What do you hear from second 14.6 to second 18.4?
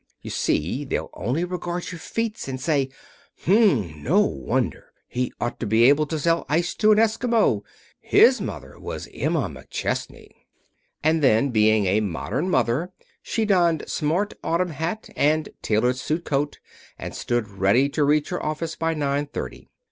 hat and tailored suit coat and stood ready to reach